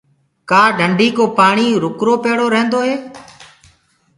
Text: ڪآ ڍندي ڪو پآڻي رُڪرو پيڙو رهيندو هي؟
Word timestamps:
ڪآ 0.49 0.63
ڍندي 0.77 1.07
ڪو 1.17 1.23
پآڻي 1.37 1.67
رُڪرو 1.83 2.13
پيڙو 2.23 2.45
رهيندو 2.53 2.79
هي؟ 2.87 2.95